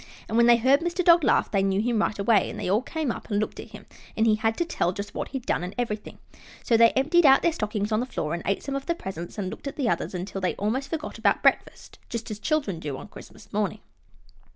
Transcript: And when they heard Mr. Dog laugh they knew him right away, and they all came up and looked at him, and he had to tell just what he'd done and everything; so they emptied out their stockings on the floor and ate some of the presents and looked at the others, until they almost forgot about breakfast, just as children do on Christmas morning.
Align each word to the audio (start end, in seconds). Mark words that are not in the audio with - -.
And 0.27 0.35
when 0.35 0.47
they 0.47 0.57
heard 0.57 0.79
Mr. 0.79 1.05
Dog 1.05 1.23
laugh 1.23 1.51
they 1.51 1.61
knew 1.61 1.79
him 1.79 2.01
right 2.01 2.17
away, 2.17 2.49
and 2.49 2.59
they 2.59 2.67
all 2.67 2.81
came 2.81 3.11
up 3.11 3.29
and 3.29 3.39
looked 3.39 3.59
at 3.59 3.69
him, 3.69 3.85
and 4.17 4.25
he 4.25 4.33
had 4.33 4.57
to 4.57 4.65
tell 4.65 4.93
just 4.93 5.13
what 5.13 5.27
he'd 5.27 5.45
done 5.45 5.63
and 5.63 5.75
everything; 5.77 6.17
so 6.63 6.75
they 6.75 6.89
emptied 6.93 7.23
out 7.23 7.43
their 7.43 7.51
stockings 7.53 7.91
on 7.91 7.99
the 7.99 8.07
floor 8.07 8.33
and 8.33 8.41
ate 8.47 8.63
some 8.63 8.75
of 8.75 8.87
the 8.87 8.95
presents 8.95 9.37
and 9.37 9.51
looked 9.51 9.67
at 9.67 9.75
the 9.75 9.87
others, 9.87 10.15
until 10.15 10.41
they 10.41 10.55
almost 10.55 10.89
forgot 10.89 11.19
about 11.19 11.43
breakfast, 11.43 11.99
just 12.09 12.31
as 12.31 12.39
children 12.39 12.79
do 12.79 12.97
on 12.97 13.09
Christmas 13.09 13.53
morning. 13.53 13.81